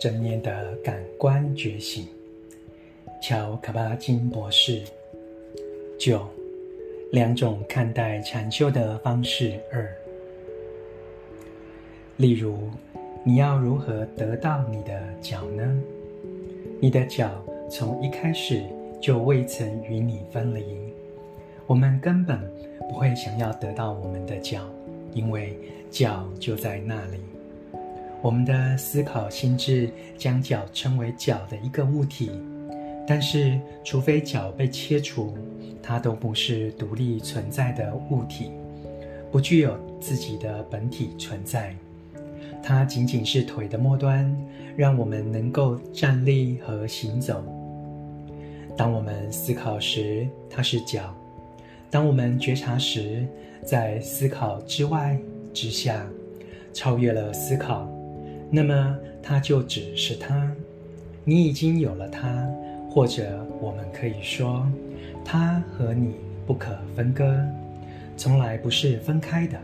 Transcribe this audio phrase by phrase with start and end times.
[0.00, 2.06] 正念的感官觉醒，
[3.20, 4.80] 乔卡巴金博士。
[5.98, 6.26] 九，
[7.12, 9.94] 两种看待禅修的方式二。
[12.16, 12.70] 例如，
[13.22, 15.78] 你要如何得到你的脚呢？
[16.80, 17.30] 你的脚
[17.70, 18.64] 从一开始
[19.02, 20.64] 就未曾与你分离，
[21.66, 22.40] 我们根本
[22.88, 24.62] 不会想要得到我们的脚，
[25.12, 25.54] 因为
[25.90, 27.18] 脚就在那里。
[28.22, 32.30] 我们的思考心智将脚称为脚的一个物体，
[33.06, 35.34] 但是除非脚被切除，
[35.82, 38.50] 它都不是独立存在的物体，
[39.32, 41.74] 不具有自己的本体存在。
[42.62, 44.30] 它仅仅是腿的末端，
[44.76, 47.42] 让我们能够站立和行走。
[48.76, 51.04] 当我们思考时，它是脚；
[51.90, 53.26] 当我们觉察时，
[53.64, 55.18] 在思考之外、
[55.54, 56.06] 之下，
[56.74, 57.90] 超越了思考。
[58.50, 60.50] 那么，它就只是它，
[61.24, 62.48] 你已经有了它，
[62.90, 64.66] 或者我们可以说，
[65.24, 67.46] 它和你不可分割，
[68.16, 69.56] 从来不是分开的。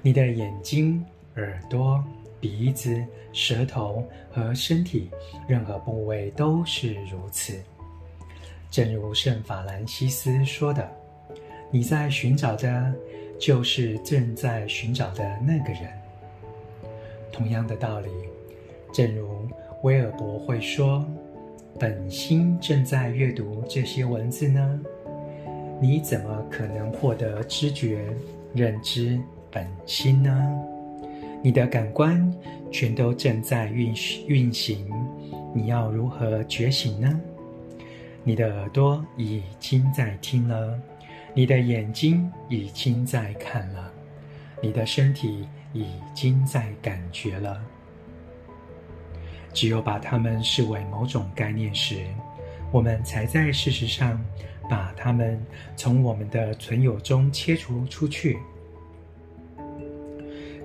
[0.00, 2.02] 你的眼睛、耳朵、
[2.40, 5.10] 鼻子、舌头和身体
[5.48, 7.60] 任何部位都是如此。
[8.70, 10.88] 正如圣法兰西斯说的
[11.72, 12.94] ：“你在寻找的，
[13.40, 15.90] 就是正在寻找的那个人。”
[17.38, 18.08] 同样的道理，
[18.92, 19.28] 正如
[19.84, 21.06] 威尔伯会说
[21.78, 24.80] ：“本心正在阅读这些文字呢，
[25.80, 28.04] 你怎么可能获得知觉、
[28.52, 29.20] 认知
[29.52, 30.36] 本心呢？
[31.40, 32.28] 你的感官
[32.72, 33.94] 全都正在运
[34.26, 34.84] 运行，
[35.54, 37.20] 你要如何觉醒呢？
[38.24, 40.76] 你的耳朵已经在听了，
[41.34, 43.92] 你的眼睛已经在看了，
[44.62, 47.62] 你的身体。”已经在感觉了。
[49.52, 52.06] 只有把它们视为某种概念时，
[52.72, 54.18] 我们才在事实上
[54.68, 55.38] 把它们
[55.76, 58.38] 从我们的存有中切除出去。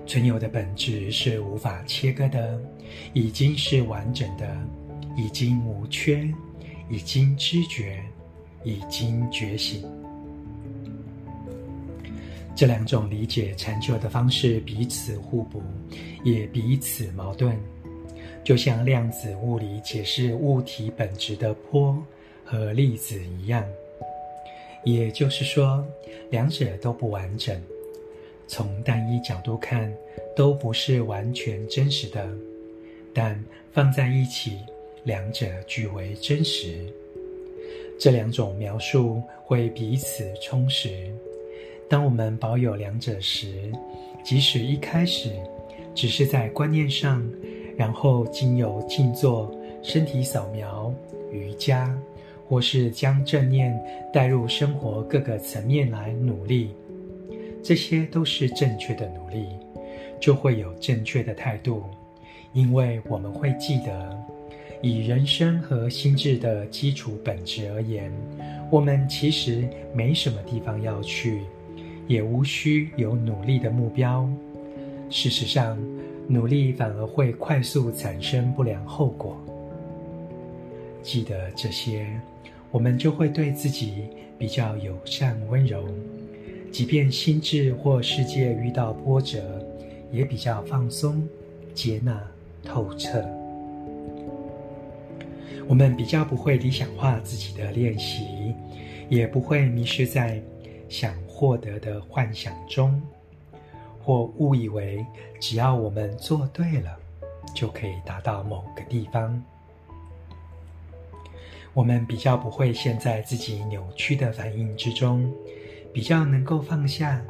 [0.06, 2.58] 存有的本质是无法切割的，
[3.12, 4.56] 已经是完整的，
[5.18, 6.32] 已经无缺，
[6.88, 8.02] 已经知觉，
[8.64, 9.86] 已经觉醒。
[12.56, 15.60] 这两种理解禅修的方式彼此互补，
[16.24, 17.58] 也彼此矛盾，
[18.44, 22.00] 就像量子物理解释物体本质的波
[22.44, 23.66] 和粒子一样。
[24.84, 25.84] 也就是说，
[26.30, 27.60] 两者都不完整，
[28.46, 29.92] 从单一角度看，
[30.36, 32.28] 都不是完全真实的，
[33.12, 33.42] 但
[33.72, 34.58] 放在一起，
[35.02, 36.86] 两者俱为真实。
[37.98, 41.12] 这两种描述会彼此充实。
[41.94, 43.70] 当我们保有两者时，
[44.24, 45.30] 即使一开始
[45.94, 47.24] 只是在观念上，
[47.76, 49.48] 然后经由静坐、
[49.80, 50.92] 身体扫描、
[51.30, 51.96] 瑜伽，
[52.48, 53.80] 或是将正念
[54.12, 56.70] 带入生活各个层面来努力，
[57.62, 59.46] 这些都是正确的努力，
[60.20, 61.84] 就会有正确的态度，
[62.52, 64.20] 因为我们会记得，
[64.82, 68.12] 以人生和心智的基础本质而言，
[68.68, 69.62] 我们其实
[69.94, 71.42] 没什么地方要去。
[72.06, 74.28] 也无需有努力的目标。
[75.10, 75.78] 事实上，
[76.26, 79.36] 努力反而会快速产生不良后果。
[81.02, 82.06] 记得这些，
[82.70, 84.04] 我们就会对自己
[84.38, 85.84] 比较友善温柔，
[86.72, 89.64] 即便心智或世界遇到波折，
[90.10, 91.22] 也比较放松、
[91.74, 92.20] 接纳、
[92.64, 93.24] 透彻。
[95.68, 98.54] 我们比较不会理想化自己的练习，
[99.08, 100.42] 也不会迷失在
[100.88, 103.02] 想获得的幻想中，
[104.00, 105.04] 或误以为
[105.40, 106.96] 只要我们做对了，
[107.52, 109.42] 就可以达到某个地方。
[111.72, 115.28] 我们比较不会陷在自己扭曲的反应之中，
[115.92, 117.20] 比较能够放下，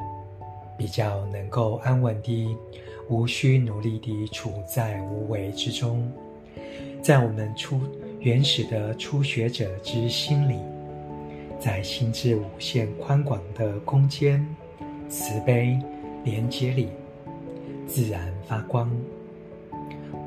[0.77, 2.55] 比较能够安稳地、
[3.09, 6.07] 无需努力地处在无为之中。
[7.01, 7.81] 在我们初
[8.19, 10.59] 原始的初学者之心里。
[11.65, 14.45] 在心智无限宽广的空间、
[15.09, 15.79] 慈悲、
[16.23, 16.89] 连接里，
[17.87, 18.95] 自然发光。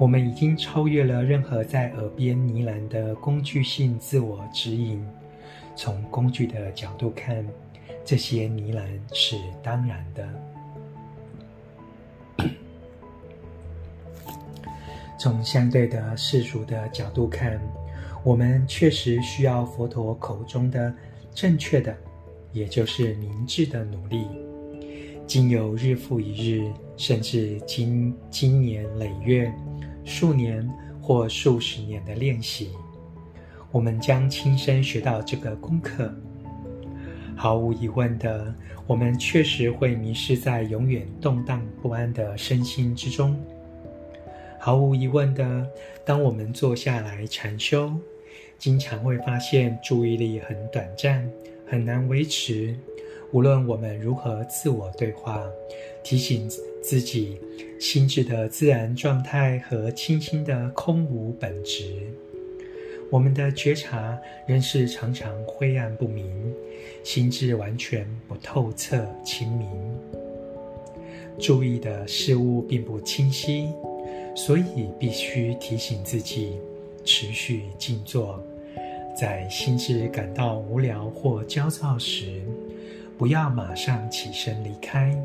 [0.01, 5.01] 我们已经超越了任何在耳边呢喃的工具性自我指引。
[5.77, 7.47] 从工具的角度看，
[8.05, 10.29] 这些呢喃是当然的。
[15.17, 17.61] 从相对的世俗的角度看，
[18.25, 20.93] 我们确实需要佛陀口中的。
[21.35, 21.97] 正确的，
[22.53, 24.27] 也就是明智的努力，
[25.27, 29.53] 经由日复一日，甚至经经年累月，
[30.05, 30.69] 数年
[31.01, 32.71] 或数十年的练习，
[33.71, 36.13] 我们将亲身学到这个功课。
[37.37, 38.53] 毫无疑问的，
[38.85, 43.39] 我们确实会迷失在永远动荡不安的身心之中。
[44.59, 45.65] 毫无疑问的，
[46.05, 47.93] 当我们坐下来禅修，
[48.59, 51.31] 经常会发现注意力很短暂，
[51.67, 52.75] 很难维持。
[53.31, 55.45] 无论我们如何自我对话，
[56.03, 56.49] 提醒
[56.83, 57.39] 自己
[57.79, 61.85] 心智的自然状态和清新的空无本质，
[63.11, 66.27] 我们的觉察仍是常常灰暗不明，
[67.05, 69.69] 心智完全不透彻清明，
[71.39, 73.69] 注意的事物并不清晰。
[74.35, 76.53] 所以必须提醒自己，
[77.09, 78.39] 持续静坐，
[79.17, 82.43] 在心智感到无聊或焦躁时，
[83.17, 85.19] 不要马上起身离开，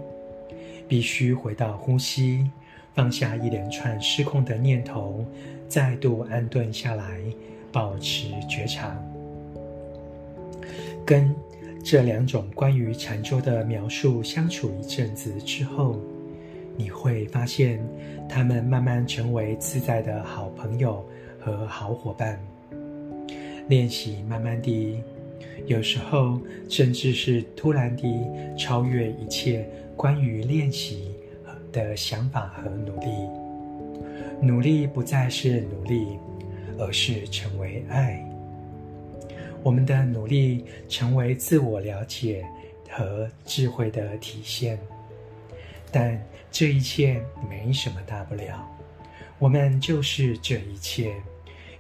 [0.88, 2.50] 必须回到呼吸，
[2.96, 5.26] 放下一连串失控的念头，
[5.68, 7.20] 再度安顿下来，
[7.70, 8.98] 保持觉察。
[11.06, 11.36] 跟
[11.84, 16.00] 这两种关于禅修的描述相处一阵子之后，
[16.78, 17.78] 你会发现，
[18.30, 21.06] 他们慢慢成为自在的好朋友
[21.44, 22.40] 和好伙伴。
[23.68, 25.02] 练习慢慢地，
[25.66, 31.16] 有时候甚至是突然地超越一切关于练习
[31.72, 33.08] 的想法和努力。
[34.42, 36.20] 努力不再是努力，
[36.78, 38.22] 而是成为爱。
[39.64, 42.44] 我们的努力成为自我了解
[42.90, 44.78] 和智慧的体现。
[45.90, 48.68] 但这一切没什么大不了，
[49.40, 51.14] 我们就是这一切，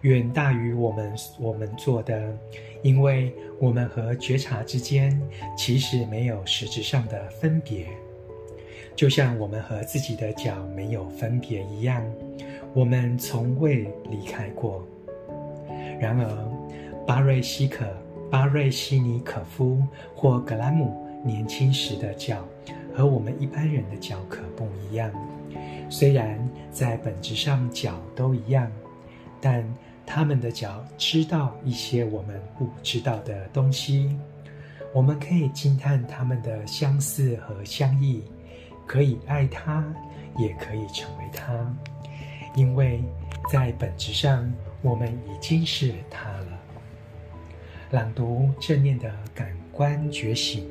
[0.03, 2.38] 远大于我们我们做的，
[2.81, 5.19] 因为我们和觉察之间
[5.57, 7.88] 其实没有实质上的分别，
[8.95, 12.05] 就像我们和自己的脚没有分别一样，
[12.73, 14.85] 我们从未离开过。
[16.00, 17.85] 然而，巴瑞西可、
[18.29, 19.81] 巴瑞西尼可夫
[20.15, 22.45] 或格兰姆年轻时的脚。
[22.95, 25.09] 和我们一般人的脚可不一样，
[25.89, 26.38] 虽然
[26.69, 28.71] 在本质上脚都一样，
[29.41, 29.65] 但
[30.05, 34.15] 他们的脚知道一些我们不知道的东西。
[34.94, 38.23] 我们可以惊叹他们的相似和相异，
[38.85, 39.83] 可以爱他，
[40.38, 41.51] 也可以成为他，
[42.55, 43.03] 因为
[43.51, 44.53] 在本质上
[44.83, 46.59] 我们已经是他了。
[47.89, 50.63] 朗读正念的感官觉醒。